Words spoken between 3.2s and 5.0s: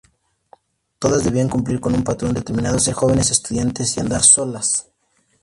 estudiantes y andar solas.